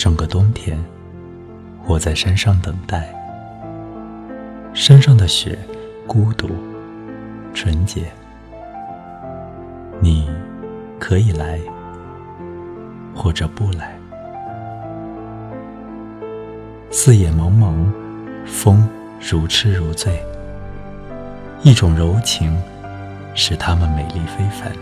[0.00, 0.82] 整个冬天，
[1.86, 3.14] 我在山上等待。
[4.72, 5.58] 山上的雪，
[6.06, 6.48] 孤独，
[7.52, 8.10] 纯洁。
[10.00, 10.26] 你
[10.98, 11.60] 可以来，
[13.14, 13.94] 或者不来。
[16.90, 17.74] 四野茫茫，
[18.46, 18.88] 风
[19.20, 20.24] 如痴如醉。
[21.62, 22.58] 一种柔情，
[23.34, 24.72] 使它们美丽非凡。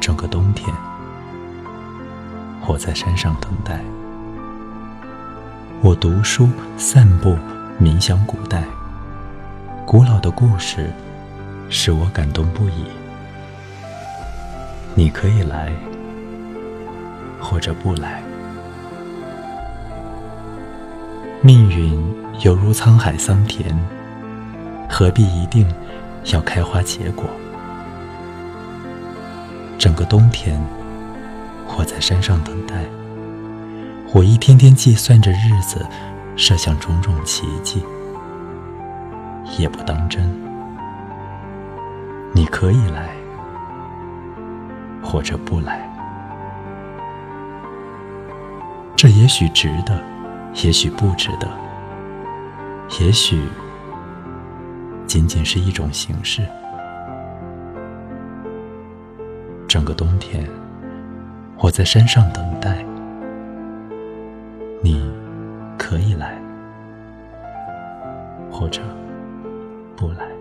[0.00, 0.74] 整个冬天。
[2.66, 3.80] 我在山上等待，
[5.82, 6.48] 我读书、
[6.78, 7.36] 散步、
[7.80, 8.62] 冥想古代，
[9.84, 10.90] 古老的故事
[11.68, 12.86] 使我感动不已。
[14.94, 15.72] 你可以来，
[17.40, 18.22] 或者不来。
[21.42, 22.00] 命运
[22.42, 23.76] 犹如沧海桑田，
[24.88, 25.66] 何必一定
[26.32, 27.24] 要开花结果？
[29.76, 30.64] 整个冬天。
[31.76, 32.84] 我在山上等待，
[34.12, 35.84] 我一天天计算着日子，
[36.36, 37.82] 设想种种奇迹，
[39.58, 40.22] 也不当真。
[42.32, 43.08] 你可以来，
[45.02, 45.90] 或者不来，
[48.94, 50.00] 这也许值得，
[50.62, 51.48] 也许不值得，
[53.00, 53.42] 也许
[55.06, 56.42] 仅仅是一种形式。
[59.66, 60.46] 整个冬天。
[61.58, 62.84] 我在山上等待。
[64.82, 65.00] 你
[65.78, 66.36] 可以来
[68.50, 68.82] 或者
[69.96, 70.31] 不来。